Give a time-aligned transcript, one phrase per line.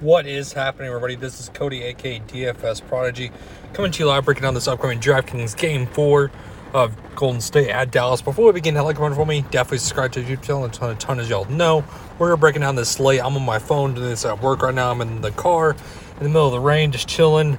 [0.00, 1.14] What is happening, everybody?
[1.14, 3.30] This is Cody, aka DFS Prodigy,
[3.72, 6.30] coming to you live, breaking down this upcoming DraftKings Game 4
[6.74, 8.20] of Golden State at Dallas.
[8.20, 10.66] Before we begin, hit like one for me, definitely subscribe to the YouTube channel.
[10.66, 11.82] A ton, a ton as y'all know.
[12.18, 13.24] We're breaking down this slate.
[13.24, 14.90] I'm on my phone doing this at work right now.
[14.90, 17.56] I'm in the car in the middle of the rain, just chilling.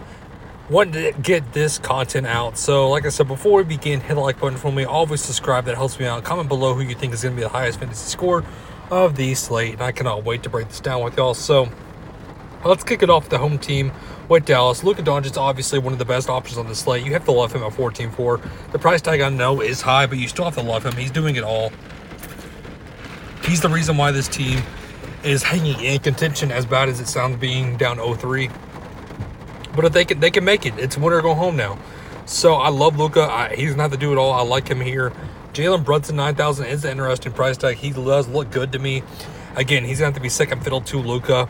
[0.70, 2.60] Wanted to get this content out.
[2.60, 4.84] So, like I said, before we begin, hit the like button for me.
[4.84, 5.66] Always subscribe.
[5.66, 6.24] That helps me out.
[6.24, 8.44] Comment below who you think is going to be the highest fantasy score
[8.92, 9.74] of the slate.
[9.74, 11.34] And I cannot wait to break this down with y'all.
[11.34, 11.68] So,
[12.68, 13.94] Let's kick it off the home team
[14.28, 14.84] with Dallas.
[14.84, 17.06] Luka Doncic obviously one of the best options on the slate.
[17.06, 18.72] You have to love him at 14-4.
[18.74, 20.94] The price tag I know is high, but you still have to love him.
[20.98, 21.72] He's doing it all.
[23.46, 24.62] He's the reason why this team
[25.24, 28.54] is hanging in contention as bad as it sounds being down 0-3.
[29.74, 31.80] But if they can they can make it, it's winner go home now.
[32.26, 33.50] So I love Luka.
[33.56, 34.34] He's gonna have to do it all.
[34.34, 35.14] I like him here.
[35.54, 37.78] Jalen Brunson 9,000 is an interesting price tag.
[37.78, 39.04] He does look good to me.
[39.56, 41.48] Again, he's gonna have to be second fiddle to Luka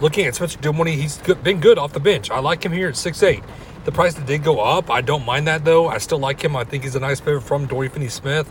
[0.00, 2.30] looking at Spencer Dinwiddie, he's been good off the bench.
[2.30, 3.42] I like him here at six eight.
[3.84, 5.88] The price that did go up, I don't mind that though.
[5.88, 6.56] I still like him.
[6.56, 8.50] I think he's a nice pivot from Dorian Finney-Smith,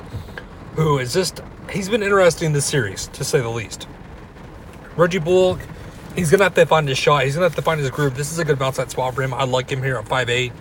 [0.76, 3.88] who is just he's been interesting in this series to say the least.
[4.95, 5.59] Reggie Bullock,
[6.16, 7.23] he's gonna have to find his shot.
[7.23, 8.16] He's gonna have to find his groove.
[8.16, 9.34] This is a good bounce that spot for him.
[9.34, 10.54] I like him here at five eight.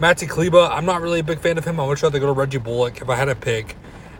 [0.00, 1.78] Maxi Kleber, I'm not really a big fan of him.
[1.80, 3.76] I would rather go to Reggie Bullock if I had a pick.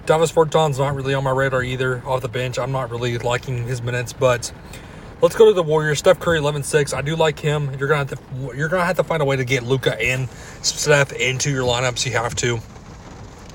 [0.06, 2.58] Davis Bertans not really on my radar either off the bench.
[2.58, 4.50] I'm not really liking his minutes, but
[5.22, 5.98] Let's go to the Warriors.
[5.98, 6.94] Steph Curry, 11-6.
[6.94, 7.70] I do like him.
[7.78, 10.30] You're gonna have to you're gonna have to find a way to get Luka and
[10.62, 12.06] Steph into your lineups.
[12.06, 12.58] You have to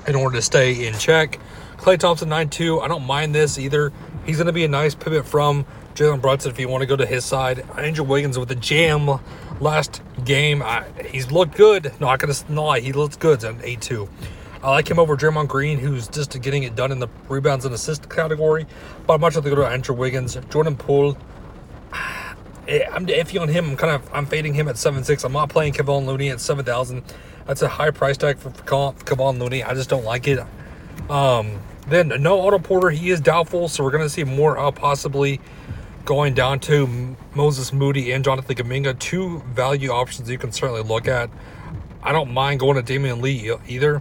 [0.06, 1.40] in order to stay in check.
[1.76, 2.82] Klay Thompson, 9-2.
[2.82, 3.92] I don't mind this either.
[4.24, 7.04] He's gonna be a nice pivot from Jalen Brunson if you want to go to
[7.04, 7.64] his side.
[7.76, 9.18] Andrew Wiggins with the jam
[9.58, 10.62] last game.
[10.62, 11.92] I, he's looked good.
[11.98, 14.08] Not gonna lie, he looks good at 8-2.
[14.62, 17.74] I like him over Draymond Green, who's just getting it done in the rebounds and
[17.74, 18.66] assist category.
[19.06, 20.36] But I'm much rather go to Andrew Wiggins.
[20.50, 21.16] Jordan Poole,
[22.68, 23.70] I'm iffy on him.
[23.70, 25.24] I'm kind of I'm fading him at seven six.
[25.24, 27.02] I'm not playing Kevon Looney at seven thousand.
[27.46, 29.62] That's a high price tag for Kevon Looney.
[29.62, 30.40] I just don't like it.
[31.08, 32.90] Um, then no Otto Porter.
[32.90, 35.40] He is doubtful, so we're gonna see more uh, possibly
[36.04, 38.98] going down to Moses Moody and Jonathan Kuminga.
[38.98, 41.30] Two value options you can certainly look at.
[42.02, 44.00] I don't mind going to Damion Lee either.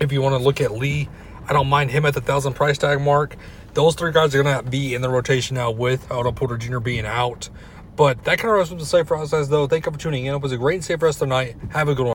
[0.00, 1.08] If you want to look at Lee,
[1.48, 3.36] I don't mind him at the thousand price tag mark.
[3.74, 6.78] Those three guys are going to be in the rotation now with Otto Porter Jr.
[6.78, 7.48] being out.
[7.96, 9.66] But that kind of wraps up the safe for us, guys, though.
[9.66, 10.34] Thank you for tuning in.
[10.34, 11.56] It was a great and safe rest of the night.
[11.70, 12.12] Have a good one.